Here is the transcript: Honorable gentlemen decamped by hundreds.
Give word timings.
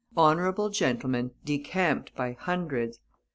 Honorable 0.17 0.71
gentlemen 0.71 1.29
decamped 1.45 2.15
by 2.15 2.31
hundreds. 2.31 2.97